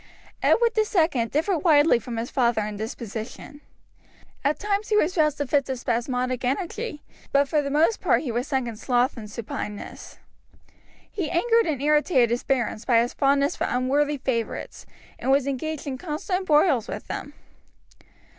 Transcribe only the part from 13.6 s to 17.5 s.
unworthy favourites, and was engaged in constant broils with them.